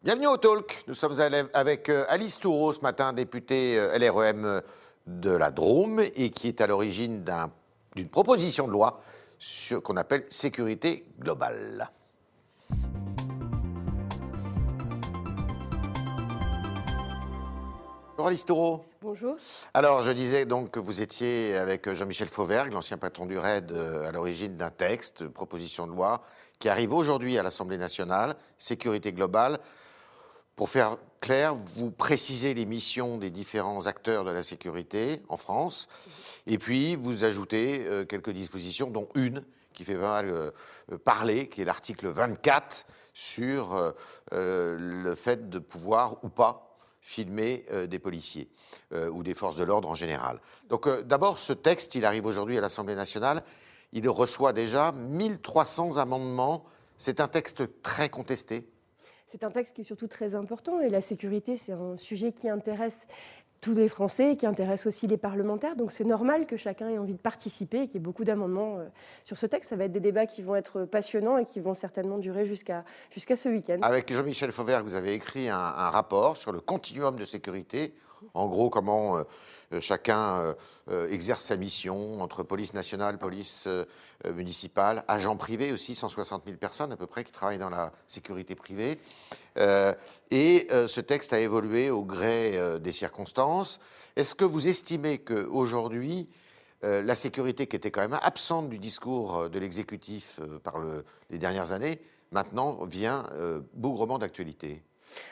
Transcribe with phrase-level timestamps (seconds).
[0.00, 0.84] Bienvenue au Talk.
[0.86, 1.20] Nous sommes
[1.52, 4.62] avec euh, Alice Toureau ce matin, députée euh, LREM
[5.08, 7.24] de la Drôme et qui est à l'origine
[7.96, 9.02] d'une proposition de loi
[9.82, 11.90] qu'on appelle sécurité globale.
[18.18, 18.84] Bonjour Alice Toureau.
[19.00, 19.36] Bonjour.
[19.74, 24.08] Alors, je disais donc que vous étiez avec Jean-Michel Fauvergue, l'ancien patron du RAID, euh,
[24.08, 26.22] à l'origine d'un texte, proposition de loi,
[26.60, 29.58] qui arrive aujourd'hui à l'Assemblée nationale, sécurité globale.
[30.58, 35.88] Pour faire clair, vous précisez les missions des différents acteurs de la sécurité en France,
[36.46, 40.50] et puis vous ajoutez euh, quelques dispositions, dont une qui fait pas mal euh,
[41.04, 43.94] parler, qui est l'article 24 sur
[44.30, 46.68] le fait de pouvoir ou pas
[47.00, 48.48] filmer euh, des policiers
[48.92, 50.40] euh, ou des forces de l'ordre en général.
[50.68, 53.42] Donc euh, d'abord, ce texte, il arrive aujourd'hui à l'Assemblée nationale,
[53.92, 56.64] il reçoit déjà 1300 amendements.
[56.98, 58.68] C'est un texte très contesté.
[59.30, 62.48] C'est un texte qui est surtout très important et la sécurité, c'est un sujet qui
[62.48, 62.96] intéresse
[63.60, 65.76] tous les Français, qui intéresse aussi les parlementaires.
[65.76, 68.78] Donc c'est normal que chacun ait envie de participer et qu'il y ait beaucoup d'amendements
[68.78, 68.86] euh,
[69.24, 69.68] sur ce texte.
[69.68, 72.84] Ça va être des débats qui vont être passionnants et qui vont certainement durer jusqu'à
[73.10, 73.78] jusqu'à ce week-end.
[73.82, 77.94] Avec Jean-Michel Fauvert, vous avez écrit un, rapport sur le continuum de sécurité.
[78.34, 79.22] En gros, comment euh,
[79.72, 80.54] euh, chacun
[81.10, 83.68] exerce sa mission entre police nationale, police
[84.24, 88.54] municipale, agents privés aussi, 160 000 personnes à peu près qui travaillent dans la sécurité
[88.54, 88.98] privée.
[89.58, 89.94] Euh,
[90.30, 93.80] et euh, ce texte a évolué au gré euh, des circonstances.
[94.16, 96.28] Est-ce que vous estimez qu'aujourd'hui,
[96.82, 100.76] la sécurité qui était quand même absente du discours de l'exécutif par
[101.28, 103.26] les dernières années, maintenant vient
[103.74, 104.82] bougrement d'actualité?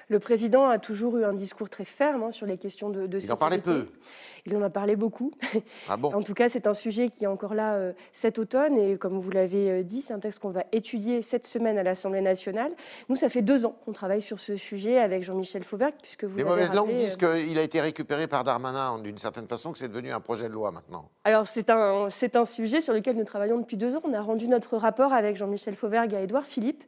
[0.08, 3.18] Le président a toujours eu un discours très ferme hein, sur les questions de, de
[3.18, 3.86] Il en parlait peu.
[4.46, 5.32] Il en a parlé beaucoup.
[5.88, 6.14] Ah bon?
[6.14, 8.76] En tout cas, c'est un sujet qui est encore là euh, cet automne.
[8.76, 11.82] Et comme vous l'avez euh, dit, c'est un texte qu'on va étudier cette semaine à
[11.82, 12.70] l'Assemblée nationale.
[13.08, 16.36] Nous, ça fait deux ans qu'on travaille sur ce sujet avec Jean-Michel Fauvergue, puisque vous
[16.36, 19.78] Les mauvaises langues disent euh, qu'il a été récupéré par Darmanin d'une certaine façon, que
[19.78, 21.08] c'est devenu un projet de loi maintenant.
[21.24, 24.02] Alors, c'est un, c'est un sujet sur lequel nous travaillons depuis deux ans.
[24.04, 26.84] On a rendu notre rapport avec Jean-Michel Fauvergue à Édouard Philippe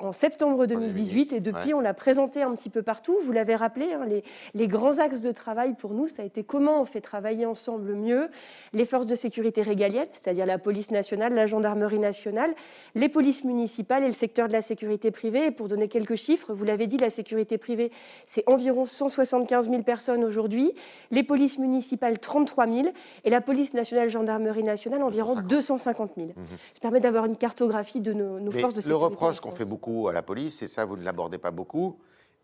[0.00, 1.32] en septembre 2018.
[1.32, 3.16] Et depuis, on l'a présenté un petit peu partout.
[3.24, 4.06] Vous l'avez rappelé, hein,
[4.54, 7.94] les, grands axes de travail pour nous, ça a été comment on fait travailler ensemble
[7.94, 8.28] mieux
[8.72, 12.54] les forces de sécurité régaliennes, c'est-à-dire la police nationale, la gendarmerie nationale,
[12.94, 15.46] les polices municipales et le secteur de la sécurité privée.
[15.46, 17.90] Et pour donner quelques chiffres, vous l'avez dit, la sécurité privée,
[18.26, 20.72] c'est environ 175 000 personnes aujourd'hui,
[21.10, 22.88] les polices municipales 33 000
[23.24, 26.28] et la police nationale, gendarmerie nationale environ 250 000.
[26.28, 26.34] Mhm.
[26.74, 28.88] Ça permet d'avoir une cartographie de nos, forces de sécurité.
[28.88, 31.96] Le reproche qu'on fait beaucoup à la police, et ça vous ne l'abordez pas beaucoup,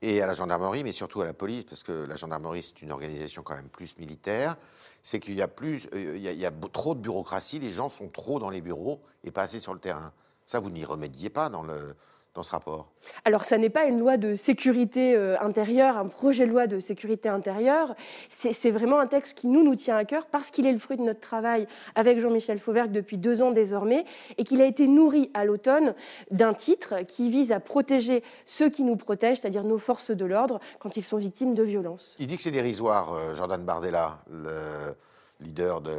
[0.04, 2.92] et à la gendarmerie, mais surtout à la police, parce que la gendarmerie, c'est une
[2.92, 4.56] organisation quand même plus militaire,
[5.02, 8.38] c'est qu'il y a, euh, il y a, trop de bureaucratie, les gens sont trop
[8.38, 10.12] dans les bureaux et pas assez sur le terrain.
[10.44, 11.96] Ça, vous n'y remédiez pas dans le,
[12.34, 12.88] dans ce rapport
[13.24, 16.80] Alors, ça n'est pas une loi de sécurité euh, intérieure, un projet de loi de
[16.80, 17.94] sécurité intérieure.
[18.28, 20.96] C'est vraiment un texte qui nous, nous tient à cœur parce qu'il est le fruit
[20.96, 24.04] de notre travail avec Jean-Michel Fauvergue depuis deux ans désormais
[24.36, 25.94] et qu'il a été nourri à l'automne
[26.32, 30.58] d'un titre qui vise à protéger ceux qui nous protègent, c'est-à-dire nos forces de l'ordre,
[30.80, 32.16] quand ils sont victimes de violences.
[32.18, 34.94] Il dit que c'est dérisoire, euh, Jordan Bardella, le
[35.40, 35.92] leader de,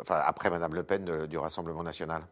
[0.00, 2.22] enfin, après Madame Le Pen du Rassemblement national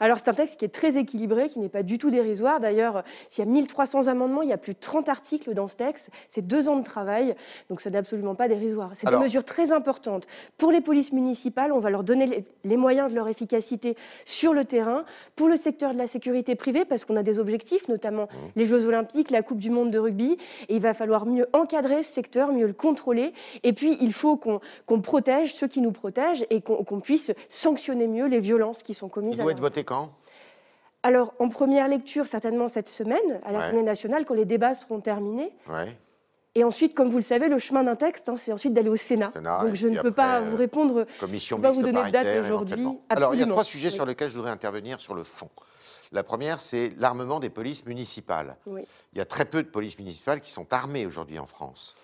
[0.00, 2.60] alors c'est un texte qui est très équilibré, qui n'est pas du tout dérisoire.
[2.60, 5.76] D'ailleurs, s'il y a 1300 amendements, il y a plus de 30 articles dans ce
[5.76, 6.10] texte.
[6.28, 7.34] C'est deux ans de travail,
[7.70, 8.90] donc ça n'est absolument pas dérisoire.
[8.94, 10.26] C'est des mesures très importantes.
[10.56, 14.64] Pour les polices municipales, on va leur donner les moyens de leur efficacité sur le
[14.64, 15.04] terrain.
[15.36, 18.36] Pour le secteur de la sécurité privée, parce qu'on a des objectifs, notamment mmh.
[18.56, 20.36] les Jeux olympiques, la Coupe du monde de rugby,
[20.68, 23.32] et il va falloir mieux encadrer ce secteur, mieux le contrôler.
[23.62, 28.26] Et puis, il faut qu'on protège ceux qui nous protègent et qu'on puisse sanctionner mieux
[28.26, 29.40] les violences qui sont commises.
[29.40, 30.12] à quand?
[31.02, 35.52] Alors, en première lecture, certainement cette semaine, à l'Assemblée nationale, quand les débats seront terminés.
[36.54, 38.96] Et ensuite, comme vous le savez, le chemin d'un texte, hein, c'est ensuite d'aller au
[38.96, 39.30] Sénat.
[39.62, 42.10] Donc je ne peux pas vous répondre, commission je ne peux pas vous donner de
[42.10, 42.88] date aujourd'hui.
[43.08, 45.50] Alors il y a trois sujets sur lesquels je voudrais intervenir sur le fond.
[46.10, 48.56] La première, c'est l'armement des polices municipales.
[48.66, 51.94] Il y a très peu de polices municipales qui sont armées aujourd'hui en France.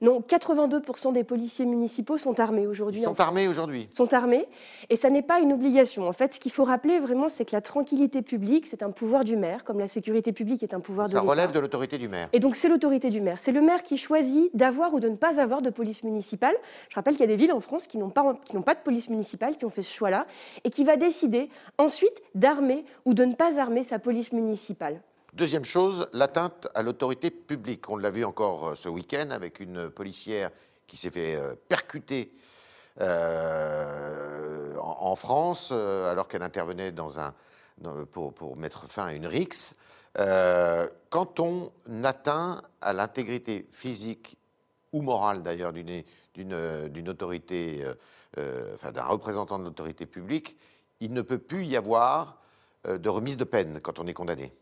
[0.00, 3.00] Non, 82% des policiers municipaux sont armés aujourd'hui.
[3.00, 4.46] Ils sont armés aujourd'hui Sont armés,
[4.90, 6.06] et ça n'est pas une obligation.
[6.06, 9.24] En fait, ce qu'il faut rappeler vraiment, c'est que la tranquillité publique, c'est un pouvoir
[9.24, 11.24] du maire, comme la sécurité publique est un pouvoir de l'État.
[11.24, 12.28] Ça relève de l'autorité du maire.
[12.32, 13.40] Et donc c'est l'autorité du maire.
[13.40, 16.54] C'est le maire qui choisit d'avoir ou de ne pas avoir de police municipale.
[16.90, 19.10] Je rappelle qu'il y a des villes en France qui n'ont pas, pas de police
[19.10, 20.26] municipale, qui ont fait ce choix-là,
[20.62, 25.00] et qui va décider ensuite d'armer ou de ne pas armer sa police municipale.
[25.34, 27.90] Deuxième chose, l'atteinte à l'autorité publique.
[27.90, 30.50] On l'a vu encore euh, ce week-end avec une policière
[30.86, 32.32] qui s'est fait euh, percuter
[33.02, 36.92] euh, en, France alors qu'elle intervenait
[38.10, 39.76] pour, mettre fin à une rixe.
[40.16, 41.70] quand on
[42.02, 44.36] atteint à l'intégrité physique
[44.92, 47.84] ou morale d'ailleurs d'une autorité,
[48.36, 50.56] d'un représentant de l'autorité publique,
[50.98, 52.38] il ne peut plus y avoir
[52.84, 54.52] de remise de peine quand on est condamné.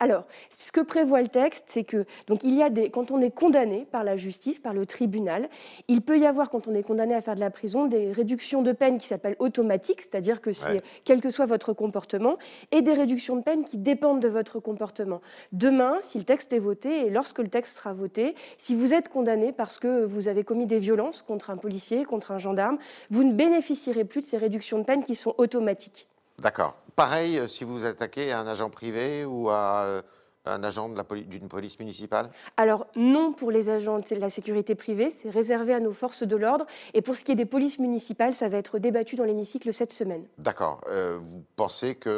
[0.00, 3.20] Alors, ce que prévoit le texte, c'est que donc il y a des, quand on
[3.20, 5.48] est condamné par la justice, par le tribunal,
[5.88, 8.62] il peut y avoir, quand on est condamné à faire de la prison, des réductions
[8.62, 12.36] de peine qui s'appellent automatiques, c'est-à-dire que c'est quel que soit votre comportement,
[12.70, 15.20] et des réductions de peine qui dépendent de votre comportement.
[15.52, 19.08] Demain, si le texte est voté, et lorsque le texte sera voté, si vous êtes
[19.08, 22.78] condamné parce que vous avez commis des violences contre un policier, contre un gendarme,
[23.10, 26.08] vous ne bénéficierez plus de ces réductions de peine qui sont automatiques.
[26.38, 26.76] D'accord.
[26.94, 30.02] Pareil, euh, si vous attaquez à un agent privé ou à euh,
[30.44, 32.30] un agent d'une police municipale?
[32.56, 36.36] Alors non pour les agents de la sécurité privée, c'est réservé à nos forces de
[36.36, 36.66] l'ordre.
[36.94, 39.92] Et pour ce qui est des polices municipales, ça va être débattu dans l'hémicycle cette
[39.92, 40.26] semaine.
[40.38, 40.80] D'accord.
[40.88, 42.10] Euh, vous pensez qu'il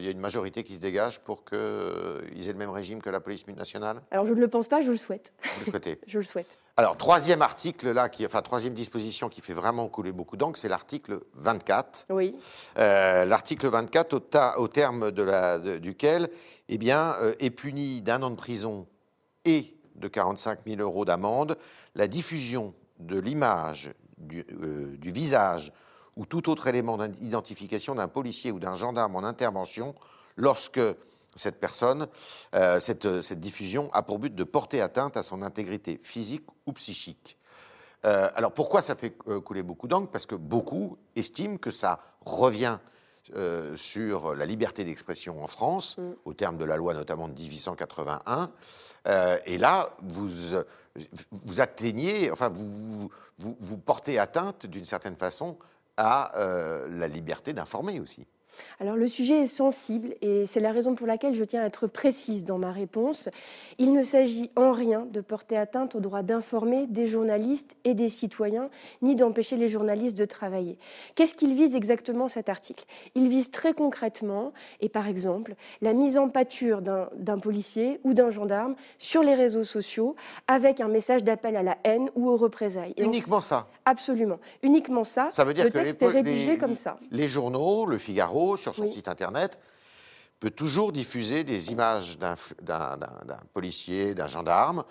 [0.00, 3.20] y a une majorité qui se dégage pour qu'ils aient le même régime que la
[3.20, 4.00] police nationale?
[4.10, 5.32] Alors je ne le pense pas, je le souhaite.
[5.42, 6.00] Vous le souhaitez?
[6.06, 6.58] Je le souhaite.
[6.78, 10.68] Alors, troisième article, là, qui, enfin, troisième disposition qui fait vraiment couler beaucoup d'encre, c'est
[10.68, 12.04] l'article 24.
[12.10, 12.36] Oui.
[12.76, 16.28] Euh, l'article 24, au, au terme de la, duquel
[16.68, 18.86] eh bien, euh, est puni d'un an de prison
[19.46, 21.56] et de 45 000 euros d'amende
[21.94, 25.72] la diffusion de l'image, du, euh, du visage
[26.16, 29.94] ou tout autre élément d'identification d'un policier ou d'un gendarme en intervention
[30.36, 30.80] lorsque
[31.36, 32.08] cette personne,
[32.54, 37.38] euh, cette, diffusion a pour but de porter atteinte à son intégrité physique ou psychique.
[38.04, 40.10] Euh, alors pourquoi ça fait euh, couler beaucoup d'encre?
[40.10, 42.78] Parce que beaucoup estiment que ça revient
[43.74, 46.12] sur la liberté d'expression en France, mm.
[46.26, 48.52] au terme de la loi notamment de 1881.
[49.46, 50.28] et là, vous,
[51.44, 55.58] vous atteignez, enfin, vous, vous, vous portez atteinte d'une certaine façon
[55.96, 56.30] à
[56.88, 58.28] la liberté d'informer aussi.
[58.80, 61.86] Alors le sujet est sensible et c'est la raison pour laquelle je tiens à être
[61.86, 63.28] précise dans ma réponse.
[63.78, 68.08] Il ne s'agit en rien de porter atteinte au droit d'informer des journalistes et des
[68.08, 68.68] citoyens,
[69.02, 70.78] ni d'empêcher les journalistes de travailler.
[71.14, 72.84] Qu'est-ce qu'il vise exactement cet article?
[73.14, 78.30] Il vise très concrètement, et par exemple, la mise en pâture d'un policier ou d'un
[78.30, 80.16] gendarme sur les réseaux sociaux
[80.46, 82.94] avec un message d'appel à la haine ou aux représailles.
[82.98, 83.68] Uniquement ça?
[83.84, 84.38] Absolument.
[84.62, 85.28] Uniquement ça.
[85.30, 86.98] Ça veut dire le que texte est rédigé comme ça.
[87.10, 89.58] Les journaux, le Figaro, sur son site internet,
[90.38, 92.36] peut toujours diffuser des images d'un
[93.52, 94.84] policier, d'un gendarme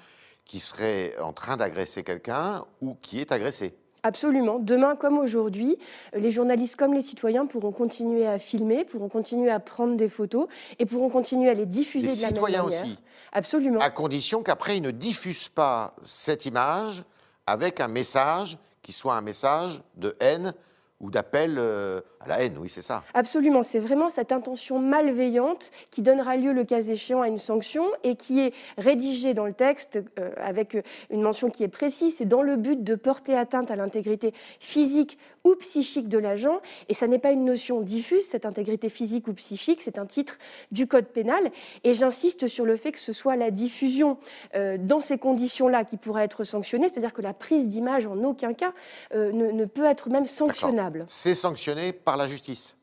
[0.43, 3.75] qui serait en train d'agresser quelqu'un ou qui est agressé.
[4.03, 4.59] Absolument.
[4.59, 5.79] Demain comme aujourd'hui,
[6.13, 10.47] les journalistes comme les citoyens pourront continuer à filmer, pourront continuer à prendre des photos
[10.77, 12.65] et pourront continuer à les diffuser de la même manière.
[12.67, 12.99] Les citoyens aussi.
[13.31, 13.79] Absolument.
[13.79, 17.03] À condition qu'après ils ne diffusent pas cette image
[17.47, 20.53] avec un message qui soit un message de haine
[20.99, 23.03] ou d'appel euh, à la haine, oui, c'est ça.
[23.13, 27.85] Absolument, c'est vraiment cette intention malveillante qui donnera lieu, le cas échéant, à une sanction
[28.03, 30.77] et qui est rédigée dans le texte euh, avec
[31.09, 32.15] une mention qui est précise.
[32.17, 36.59] C'est dans le but de porter atteinte à l'intégrité physique ou psychique de l'agent.
[36.89, 40.37] Et ça n'est pas une notion diffuse, cette intégrité physique ou psychique, c'est un titre
[40.71, 41.51] du Code pénal.
[41.83, 44.17] Et j'insiste sur le fait que ce soit la diffusion
[44.55, 48.53] euh, dans ces conditions-là qui pourra être sanctionnée, c'est-à-dire que la prise d'image en aucun
[48.53, 48.73] cas
[49.13, 51.05] ne, ne peut être même sanctionnable.
[51.07, 52.75] C'est sanctionné par la justice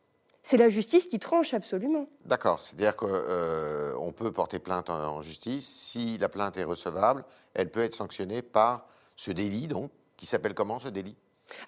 [0.42, 2.08] c'est la justice qui tranche absolument.
[2.26, 5.68] D'accord, c'est-à-dire qu'on euh, peut porter plainte en, justice.
[5.68, 7.24] Si la plainte est recevable,
[7.54, 11.16] elle peut être sanctionnée par ce délit, donc, qui s'appelle comment ce délit?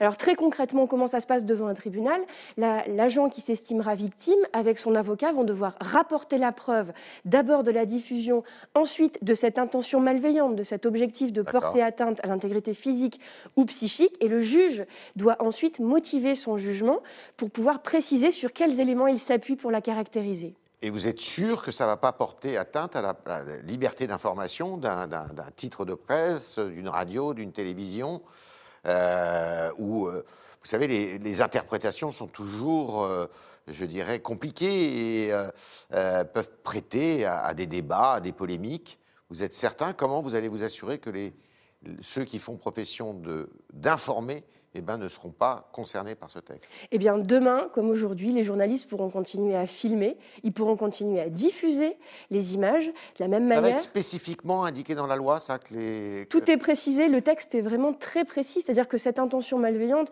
[0.01, 2.21] Alors très concrètement, comment ça se passe devant un tribunal?
[2.57, 6.93] L'agent qui s'estimera victime, avec son avocat, vont devoir rapporter la preuve
[7.25, 8.43] d'abord de la diffusion,
[8.75, 13.21] ensuite de cette intention malveillante, de cet objectif de porter atteinte à l'intégrité physique
[13.57, 14.85] ou psychique, et le juge
[15.17, 17.01] doit ensuite motiver son jugement
[17.37, 20.55] pour pouvoir préciser sur quels éléments il s'appuie pour la caractériser.
[20.83, 23.15] Et vous êtes sûr que ça ne va pas porter atteinte à la,
[23.63, 25.09] liberté d'information d'un
[25.57, 28.21] titre de presse, d'une radio, d'une télévision?
[29.79, 30.25] Où, euh,
[30.63, 33.27] vous savez, les, interprétations sont toujours, euh,
[33.69, 35.33] je dirais, compliquées et
[35.91, 38.99] peuvent prêter à, des débats, à des polémiques.
[39.31, 39.93] Vous êtes certain?
[39.93, 41.35] Comment vous allez vous assurer que les,
[42.01, 43.21] ceux qui font profession
[43.73, 48.33] d'informer eh ben, ne seront pas concernés par ce texte Eh bien, demain, comme aujourd'hui,
[48.33, 51.97] les journalistes pourront continuer à filmer, ils pourront continuer à diffuser
[52.31, 53.57] les images de la même manière.
[53.57, 56.27] Ça va être spécifiquement indiqué dans la loi, ça que les...
[56.27, 60.11] Tout est précisé, le texte est vraiment très précis, c'est-à-dire que cette intention malveillante,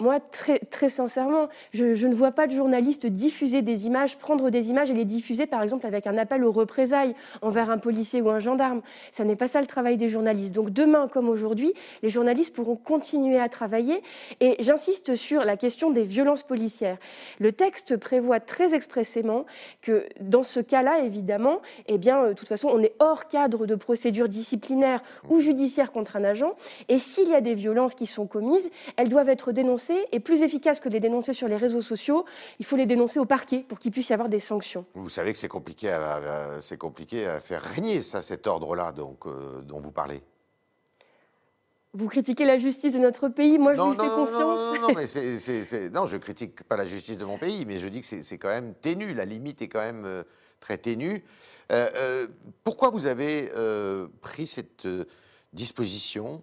[0.00, 4.50] moi, très, très sincèrement, je, je, ne vois pas de journaliste diffuser des images, prendre
[4.50, 8.20] des images et les diffuser, par exemple, avec un appel aux représailles envers un policier
[8.20, 8.82] ou un gendarme.
[9.12, 10.54] Ça n'est pas ça le travail des journalistes.
[10.54, 14.02] Donc demain, comme aujourd'hui, les journalistes pourront continuer à travailler
[14.40, 16.98] Et j'insiste sur la question des violences policières.
[17.38, 19.46] Le texte prévoit très expressément
[19.82, 23.66] que dans ce cas-là, évidemment, eh bien, euh, de toute façon, on est hors cadre
[23.66, 26.54] de procédure disciplinaire ou judiciaire contre un agent.
[26.88, 30.04] Et s'il y a des violences qui sont commises, elles doivent être dénoncées.
[30.12, 32.24] Et plus efficace que les dénoncer sur les réseaux sociaux,
[32.58, 34.84] il faut les dénoncer au parquet pour qu'il puisse y avoir des sanctions.
[34.94, 40.22] Vous savez que c'est compliqué, à, faire régner ça, cet ordre-là euh, dont vous parlez.
[41.94, 44.58] Vous critiquez la justice de notre pays, moi je vous fais confiance.
[44.58, 47.86] Non, non, mais c'est, non, je critique pas la justice de mon pays, mais je
[47.86, 50.24] dis que c'est, quand même ténu, la limite est quand même euh,
[50.58, 51.24] très ténue.
[51.70, 52.26] Euh,
[52.64, 53.50] pourquoi vous avez
[54.20, 54.88] pris cette
[55.52, 56.42] disposition?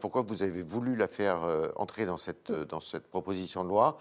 [0.00, 1.40] Pourquoi vous avez voulu la faire
[1.74, 3.98] entrer dans cette, dans cette proposition de loi?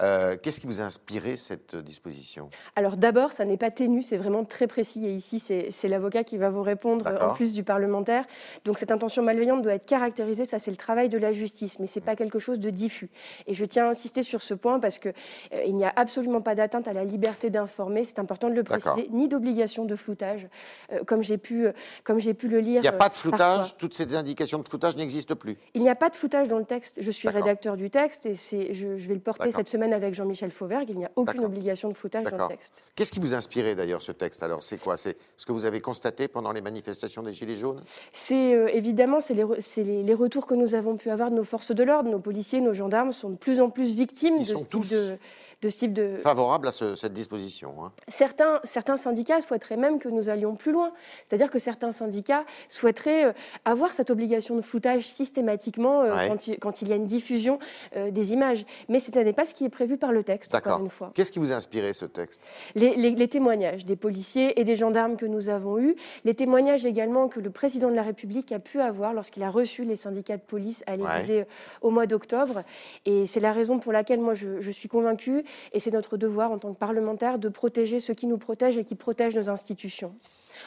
[0.00, 2.50] Euh, qu'est-ce qui vous a inspiré cette disposition?
[2.76, 5.06] Alors d'abord, ça n'est pas ténu, c'est vraiment très précis.
[5.06, 8.24] Et ici, c'est l'avocat qui va vous répondre en plus du parlementaire.
[8.64, 11.86] Donc cette intention malveillante doit être caractérisée, ça c'est le travail de la justice, mais
[11.86, 13.10] ce n'est pas quelque chose de diffus.
[13.46, 15.12] Et je tiens à insister sur ce point parce qu'il
[15.52, 19.08] euh, n'y a absolument pas d'atteinte à la liberté d'informer, c'est important de le préciser,
[19.10, 20.48] ni d'obligation de floutage,
[20.92, 21.66] euh, comme j'ai pu,
[22.04, 22.80] pu le lire.
[22.80, 25.90] Il n'y a pas de floutage, toutes ces indications de floutage n'existent plus Il n'y
[25.90, 26.98] a pas de floutage dans le texte.
[27.02, 30.50] Je suis rédacteur du texte et je, je vais le porter cette semaine avec Jean-Michel
[30.50, 32.82] Fauvergue, il n'y a aucune obligation de floutage dans le texte.
[32.94, 34.42] Qu'est-ce qui vous a inspiré d'ailleurs ce texte?
[34.42, 34.96] Alors c'est quoi?
[34.96, 37.82] C'est ce que vous avez constaté pendant les manifestations des Gilets jaunes?
[38.12, 41.72] C'est euh, évidemment c'est les, les, retours que nous avons pu avoir de nos forces
[41.72, 44.88] de l'ordre, nos policiers, nos gendarmes sont de plus en plus victimes de ce type
[44.88, 45.18] de
[45.62, 46.16] de ce type de...
[46.16, 47.74] Favorable à cette disposition.
[47.84, 47.92] Hein.
[48.08, 50.92] Certains, certains syndicats souhaiteraient même que nous allions plus loin.
[51.26, 53.32] C'est-à-dire que certains syndicats souhaiteraient euh,
[53.66, 56.28] avoir cette obligation de floutage systématiquement euh,
[56.60, 57.58] quand, il, y a une diffusion
[57.96, 58.64] euh, des images.
[58.88, 61.10] Mais ce n'est pas ce qui est prévu par le texte, encore une fois.
[61.14, 62.42] Qu'est-ce qui vous a inspiré ce texte?
[62.74, 67.38] Les, témoignages des policiers et des gendarmes que nous avons eus, les témoignages également que
[67.38, 70.82] le président de la République a pu avoir lorsqu'il a reçu les syndicats de police
[70.86, 71.44] à l'Élysée
[71.82, 72.62] au mois d'octobre.
[73.04, 76.52] Et c'est la raison pour laquelle moi je, je suis convaincue et c'est notre devoir
[76.52, 80.14] en tant que parlementaire de protéger ceux qui nous protègent et qui protègent nos institutions.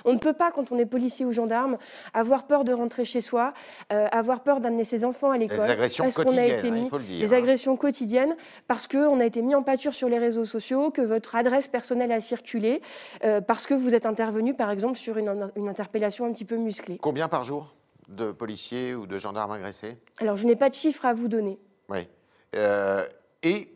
[0.06, 1.78] On ne peut pas, quand on est policier ou gendarme,
[2.14, 3.54] avoir peur de rentrer chez soi,
[3.92, 5.60] euh, avoir peur d'amener ses enfants à l'école.
[5.60, 7.20] Des agressions quotidiennes, hein, il faut le dire.
[7.20, 8.36] Des agressions quotidiennes,
[8.68, 12.12] parce qu'on a été mis en pâture sur les réseaux sociaux, que votre adresse personnelle
[12.12, 12.82] a circulé,
[13.24, 16.98] euh, parce que vous êtes intervenu, par exemple, sur une, interpellation un petit peu musclée.
[17.02, 17.74] Combien par jour
[18.10, 19.98] de policiers ou de gendarmes agressés?
[20.20, 21.58] Alors, je n'ai pas de chiffres à vous donner.
[21.90, 22.08] Oui.
[22.56, 23.06] Euh,
[23.42, 23.70] et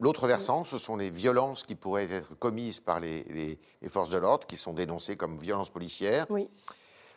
[0.00, 4.46] L'autre versant, ce sont les violences qui pourraient être commises par les, forces de l'ordre,
[4.46, 6.26] qui sont dénoncées comme violences policières.
[6.30, 6.48] Oui.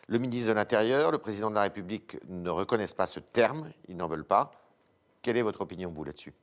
[0.08, 3.96] Le ministre de l'Intérieur, le président de la République ne reconnaissent pas ce terme, ils
[3.96, 4.50] n'en veulent pas.
[5.22, 6.34] Quelle est votre opinion, vous, là-dessus?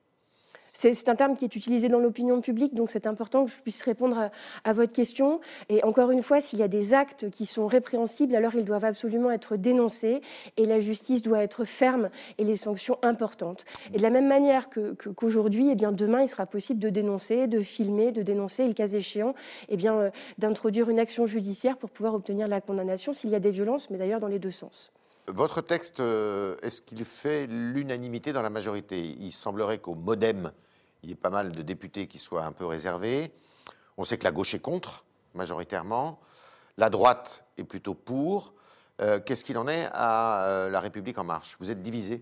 [0.74, 3.82] C'est un terme qui est utilisé dans l'opinion publique, donc c'est important que je puisse
[3.82, 4.30] répondre
[4.64, 5.40] à, votre question.
[5.70, 8.86] Et encore une fois, s'il y a des actes qui sont répréhensibles, alors ils doivent
[8.86, 10.22] absolument être dénoncés
[10.58, 13.66] et la justice doit être ferme et les sanctions importantes.
[13.94, 14.70] Et de la même manière
[15.16, 18.68] qu'aujourd'hui, que, eh bien demain, il sera possible de dénoncer, de filmer, de dénoncer, et
[18.68, 19.34] le cas échéant,
[19.70, 23.40] eh bien euh, d'introduire une action judiciaire pour pouvoir obtenir la condamnation s'il y a
[23.40, 24.92] des violences, mais d'ailleurs dans les deux sens.
[25.32, 29.16] Votre texte, euh, est-ce qu'il fait l'unanimité dans la majorité?
[29.20, 30.52] Il semblerait qu'au modem,
[31.04, 33.32] il y ait pas mal de députés qui soient un peu réservés.
[33.98, 35.06] On sait que la gauche est contre,
[35.36, 36.20] majoritairement.
[36.78, 38.56] La droite est plutôt pour.
[39.02, 41.56] Euh, qu'est-ce qu'il en est à euh, La République en marche?
[41.60, 42.22] Vous êtes divisé?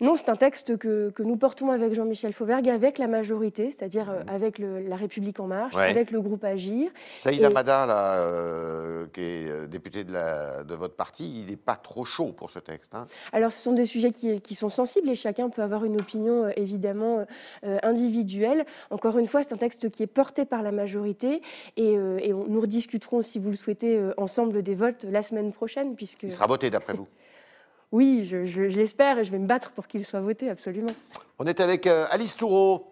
[0.00, 4.24] Non, c'est un texte que, nous portons avec Jean-Michel Fauvergue, avec la majorité, c'est-à-dire euh,
[4.24, 4.28] mmh.
[4.28, 6.90] avec La République en marche, avec le groupe Agir.
[7.16, 12.04] Saïd Amada, là, qui est député de, la, de, votre parti, il n'est pas trop
[12.04, 12.94] chaud pour ce texte.
[12.94, 13.06] Hein?
[13.32, 16.48] Alors, ce sont des sujets qui, qui, sont sensibles et chacun peut avoir une opinion
[16.56, 17.24] évidemment
[17.62, 18.66] individuelle.
[18.90, 21.42] Encore une fois, c'est un texte qui est porté par la majorité
[21.76, 25.94] et, et on, nous rediscuterons, si vous le souhaitez, ensemble des votes la semaine prochaine,
[25.94, 27.08] puisque il sera voté d'après vous
[27.92, 30.92] Oui, je, l'espère et je vais me battre pour qu'il soit voté, absolument.
[31.38, 32.90] On est avec euh, Alice Toureau,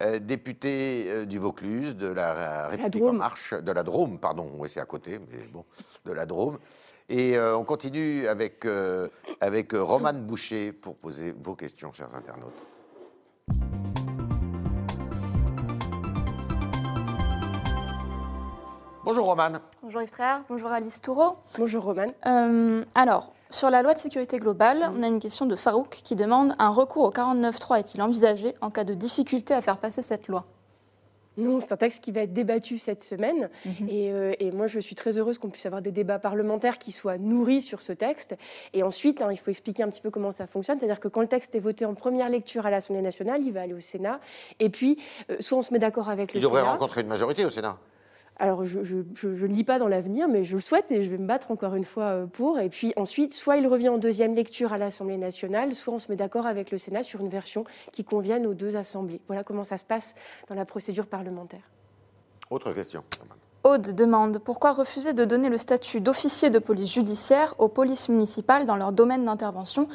[0.00, 4.68] euh, députée euh, du Vaucluse, de la République en marche, de la Drôme, pardon, oui
[4.68, 5.64] c'est à côté, mais bon,
[6.04, 6.58] de la Drôme.
[7.08, 8.66] Et on continue avec,
[9.40, 12.52] avec Romane Boucher pour poser vos questions, chers internautes.
[19.08, 19.60] Bonjour Romane.
[19.82, 20.42] Bonjour Yves Tréhard.
[20.50, 21.36] Bonjour Alice Toureau.
[21.56, 22.12] Bonjour Romane.
[22.26, 26.14] Euh, alors, sur la loi de sécurité globale, on a une question de Farouk qui
[26.14, 30.28] demande un recours au 49.3 est-il envisagé en cas de difficulté à faire passer cette
[30.28, 30.44] loi?
[31.38, 33.48] Non, c'est un texte qui va être débattu cette semaine.
[33.64, 33.88] Mhm.
[33.90, 37.16] Euh, et, moi, je suis très heureuse qu'on puisse avoir des débats parlementaires qui soient
[37.16, 38.36] nourris sur ce texte.
[38.74, 40.78] Et ensuite, hein, il faut expliquer un petit peu comment ça fonctionne.
[40.78, 43.62] C'est-à-dire que quand le texte est voté en première lecture à l'Assemblée nationale, il va
[43.62, 44.20] aller au Sénat.
[44.60, 44.98] Et puis,
[45.30, 46.46] euh, soit on se met d'accord avec le Sénat.
[46.46, 47.78] Il devrait rencontrer une majorité au Sénat.
[48.40, 51.26] Alors, je ne lis pas dans l'avenir, mais je le souhaite et je vais me
[51.26, 52.60] battre encore une fois euh, pour.
[52.60, 56.08] Et puis ensuite, soit il revient en deuxième lecture à l'Assemblée nationale, soit on se
[56.08, 59.20] met d'accord avec le Sénat sur une version qui convienne aux deux assemblées.
[59.26, 60.14] Voilà comment ça se passe
[60.48, 61.62] dans la procédure parlementaire.
[62.50, 63.02] Autre question.
[63.64, 68.66] Aude demande pourquoi refuser de donner le statut d'officier de police judiciaire aux polices municipales
[68.66, 69.88] dans leur domaine d'intervention?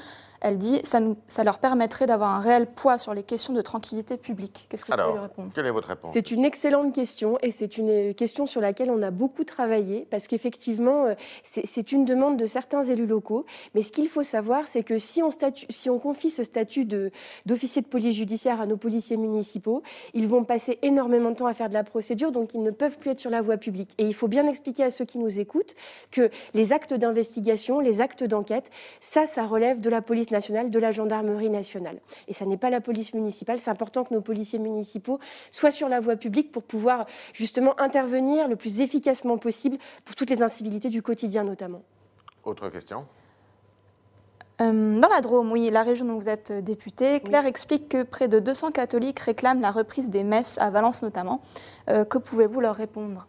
[0.44, 4.18] Elle dit ça, ça leur permettrait d'avoir un réel poids sur les questions de tranquillité
[4.18, 4.68] publique.
[4.70, 5.52] Qu'est-ce que vous pouvez lui répondre?
[5.56, 6.12] Quelle est votre réponse?
[6.14, 10.28] C'est une excellente question et c'est une question sur laquelle on a beaucoup travaillé parce
[10.28, 13.46] qu'effectivement, euh, c'est une demande de certains élus locaux.
[13.74, 15.30] Mais ce qu'il faut savoir, c'est que si on,
[15.70, 16.86] si on confie ce statut
[17.46, 19.82] d'officier de, de police judiciaire à nos policiers municipaux,
[20.14, 22.98] ils vont passer énormément de temps à faire de la procédure, donc ils ne peuvent
[22.98, 23.92] plus être sur la voie publique.
[23.98, 25.76] Et il faut bien expliquer à ceux qui nous écoutent
[26.12, 28.70] que les actes d'investigation, les actes d'enquête,
[29.00, 32.00] ça, ça relève de la police nationale, de la gendarmerie nationale.
[32.28, 33.60] Et ça n'est pas la police municipale.
[33.60, 35.20] C'est important que nos policiers municipaux
[35.52, 40.30] soient sur la voie publique pour pouvoir justement intervenir le plus efficacement possible pour toutes
[40.30, 41.84] les incivilités du quotidien notamment.
[42.44, 43.08] Autre question?
[44.62, 48.28] Euh, dans la Drôme, oui, la région dont vous êtes député, Claire explique que près
[48.28, 51.42] de 200 catholiques réclament la reprise des messes, à Valence notamment.
[51.90, 53.28] Euh, que pouvez-vous leur répondre?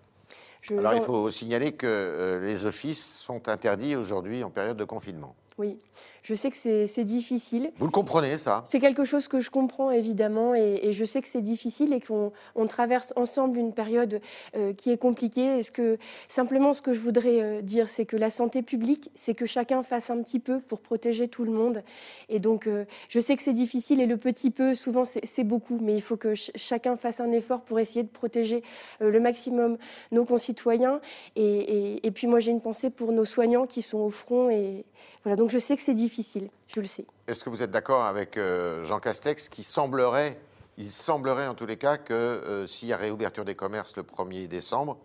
[0.71, 5.35] Alors, il faut signaler que euh, les offices sont interdits aujourd'hui en période de confinement.
[5.59, 5.79] Oui,
[6.25, 7.71] je sais que c'est difficile.
[7.79, 8.65] Vous le comprenez, ça?
[8.67, 12.33] C'est quelque chose que je comprends, évidemment, et, je sais que c'est difficile et qu'on
[12.67, 14.23] traverse ensemble une période
[14.57, 15.59] euh, qui est compliquée.
[15.59, 19.35] Est-ce que, simplement, ce que je voudrais euh, dire, c'est que la santé publique, c'est
[19.35, 21.83] que chacun fasse un petit peu pour protéger tout le monde.
[22.31, 25.79] Et donc, euh, je sais que c'est difficile, et le petit peu, souvent, c'est beaucoup,
[25.83, 28.63] mais il faut que chacun fasse un effort pour essayer de protéger
[29.01, 29.77] le maximum
[30.11, 31.03] nos concitoyens.
[31.37, 34.87] Et, et puis, moi, j'ai une pensée pour nos soignants qui sont au front et
[35.25, 37.07] voilà, donc je sais que c'est difficile, je le sais.
[37.27, 40.39] Est-ce que vous êtes d'accord avec euh, Jean Castex qui semblerait,
[40.77, 44.03] il semblerait en tous les cas que euh, s'il y a réouverture des commerces le
[44.03, 44.99] 1er décembre,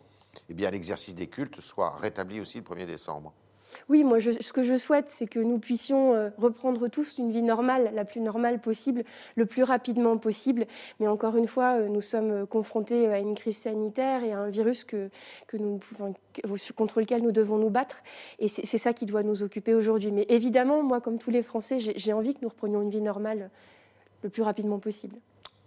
[0.50, 3.34] eh bien l'exercice des cultes soit rétabli aussi le 1er décembre?
[3.88, 7.42] Oui, moi, ce que je souhaite, c'est que nous puissions euh, reprendre tous une vie
[7.42, 9.04] normale, la plus normale possible,
[9.36, 10.66] le plus rapidement possible.
[11.00, 14.50] Mais encore une fois, euh, nous sommes confrontés à une crise sanitaire et à un
[14.50, 15.10] virus que,
[16.76, 18.04] contre lequel nous devons nous battre.
[18.40, 20.12] Et c'est ça qui doit nous occuper aujourd'hui.
[20.12, 23.50] Mais évidemment, moi, comme tous les Français, j'ai envie que nous reprenions une vie normale
[24.24, 25.16] le plus rapidement possible.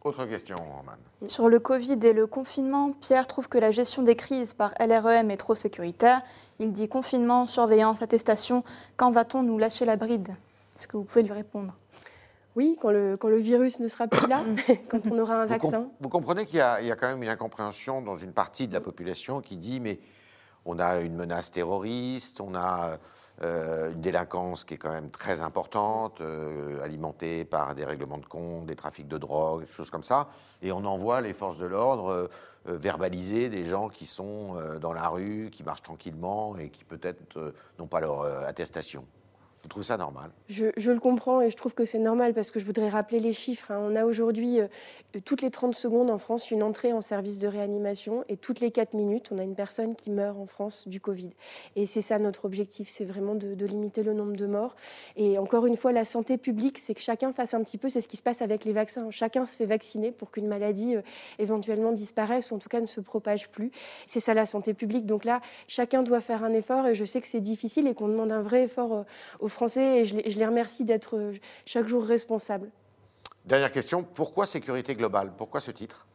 [0.04, 0.92] Autre question, Roman.
[1.26, 5.30] Sur le Covid et le confinement, Pierre trouve que la gestion des crises par LREM
[5.30, 6.22] est trop sécuritaire.
[6.58, 8.64] Il dit confinement, surveillance, attestation.
[8.96, 10.34] Quand va-t-on nous lâcher la bride?
[10.76, 11.72] Est-ce que vous pouvez lui répondre?
[12.56, 14.42] Oui, quand le, quand le, virus ne sera plus là,
[14.88, 15.86] quand on aura un vaccin.
[16.00, 18.80] vous comprenez qu'il y, y, a quand même une incompréhension dans une partie de la
[18.80, 20.00] population qui dit mais
[20.64, 22.96] on a une menace terroriste, on a euh,
[23.40, 28.66] une délinquance qui est quand même très importante, euh, alimentée par des règlements de compte,
[28.66, 30.28] des trafics de drogue, des choses comme ça.
[30.60, 32.28] Et on envoie les forces de l'ordre
[32.68, 37.52] euh, verbaliser des gens qui sont dans la rue, qui marchent tranquillement et qui peut-être
[37.78, 39.04] n'ont pas leur attestation.
[39.74, 42.64] Vous ça normal je, le comprends et je trouve que c'est normal parce que je
[42.64, 43.70] voudrais rappeler les chiffres.
[43.70, 43.78] Hein.
[43.80, 44.66] On a aujourd'hui, euh,
[45.24, 48.70] toutes les 30 secondes en France, une entrée en service de réanimation et toutes les
[48.70, 51.30] 4 minutes, on a une personne qui meurt en France du Covid.
[51.76, 54.74] Et c'est ça notre objectif, c'est vraiment de, limiter le nombre de morts.
[55.16, 58.00] Et encore une fois, la santé publique, c'est que chacun fasse un petit peu, c'est
[58.00, 59.10] ce qui se passe avec les vaccins.
[59.10, 61.02] Chacun se fait vacciner pour qu'une maladie euh,
[61.38, 63.70] éventuellement disparaisse ou en tout cas ne se propage plus.
[64.06, 65.06] C'est ça la santé publique.
[65.06, 68.08] Donc là, chacun doit faire un effort et je sais que c'est difficile et qu'on
[68.08, 69.02] demande un vrai effort euh,
[69.40, 71.32] aux Français et je les, remercie d'être euh,
[71.66, 72.70] chaque jour responsables.
[73.44, 75.32] Dernière question, pourquoi sécurité globale?
[75.36, 76.06] Pourquoi ce titre?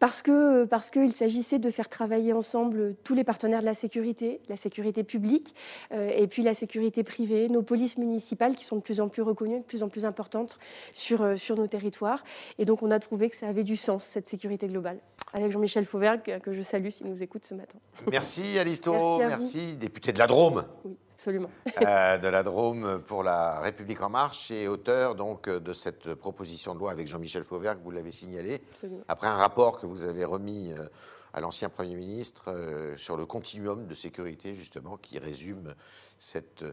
[0.00, 4.40] Parce que parce qu'il s'agissait de faire travailler ensemble tous les partenaires de la sécurité,
[4.48, 5.54] la sécurité publique
[5.92, 9.20] euh, et puis la sécurité privée, nos polices municipales qui sont de plus en plus
[9.20, 10.58] reconnues, de plus en plus importantes
[10.94, 12.24] sur, euh, sur nos territoires.
[12.58, 14.98] Et donc on a trouvé que ça avait du sens, cette sécurité globale.
[15.34, 17.78] Avec Jean-Michel Fauvergue, que je salue s'il nous écoute ce matin.
[18.10, 20.64] Merci Alisto, merci, merci député de la Drôme.
[20.86, 21.50] Oui absolument.
[21.82, 26.74] Euh, de la Drôme pour la République en marche et auteur donc de cette proposition
[26.74, 28.60] de loi avec Jean-Michel Fauvert que vous l'avez signalé
[29.08, 30.86] après un rapport que vous avez remis euh,
[31.32, 35.74] à l'ancien Premier ministre euh, sur le continuum de sécurité justement qui résume
[36.18, 36.64] cette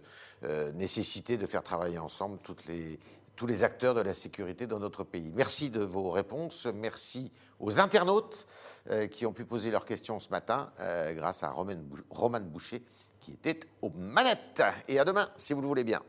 [0.73, 2.99] nécessité de faire travailler ensemble toutes les,
[3.35, 5.31] tous les acteurs de la sécurité dans notre pays.
[5.33, 7.31] Merci de vos réponses, merci
[7.61, 8.45] aux internautes
[9.09, 10.69] qui ont pu poser leurs questions ce matin
[11.15, 12.83] grâce à Roman Boucher
[13.19, 14.63] qui était aux manettes.
[14.87, 16.01] Et à demain, si vous le voulez bien.